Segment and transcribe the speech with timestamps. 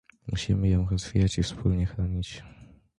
[0.27, 2.43] Musimy ją rozwijać i wspólnie chronić